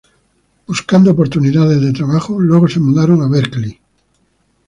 [0.65, 3.79] Buscando oportunidades de trabajo, luego se mudaron a Berkeley.